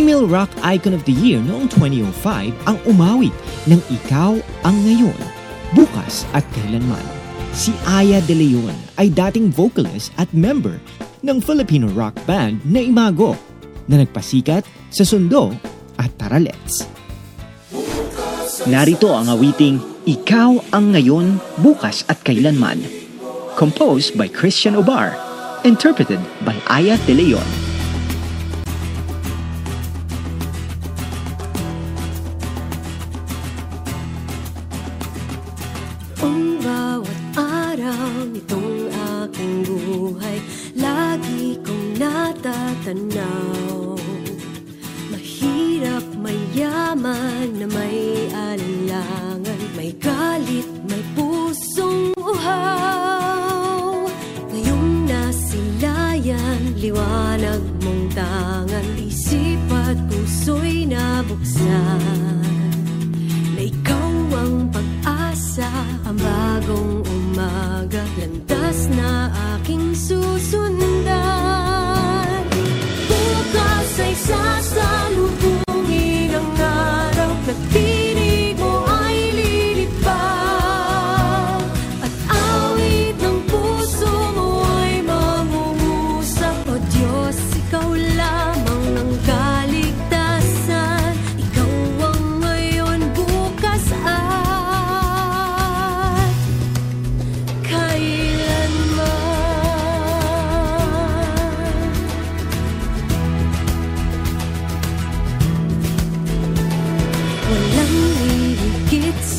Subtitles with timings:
[0.00, 3.36] Female Rock Icon of the Year noong 2005 ang umawit
[3.68, 4.32] ng Ikaw
[4.64, 5.20] ang Ngayon,
[5.76, 7.04] Bukas at Kailanman.
[7.52, 10.80] Si Aya De Leon ay dating vocalist at member
[11.20, 13.36] ng Filipino rock band na Imago
[13.92, 15.52] na nagpasikat sa Sundo
[16.00, 16.88] at Taralets.
[18.72, 19.76] Narito ang awiting
[20.08, 22.80] Ikaw ang Ngayon, Bukas at Kailanman
[23.52, 25.12] composed by Christian Obar,
[25.68, 27.69] interpreted by Aya De Leon.
[42.90, 43.98] Natatanaw
[45.10, 54.06] Mahirap, mayaman na may alinlangan May galit, may pusong uhaw.
[54.50, 58.59] Ngayong nasilayan, liwanag mong tangan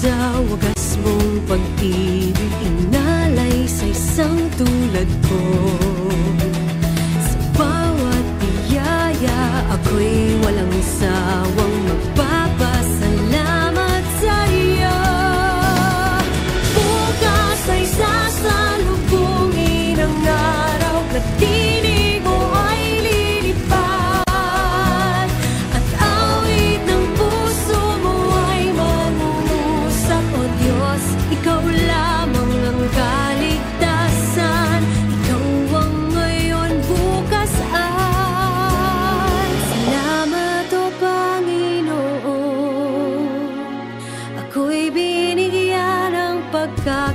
[0.00, 5.42] sa wagas mong pag-ibig Inalay sa isang tulad ko.
[7.20, 9.40] Sa bawat biyaya
[9.76, 11.59] Ako'y walang sawang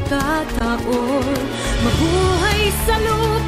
[0.05, 1.41] pagkakataon.
[1.83, 3.44] Mabuhay sa lupa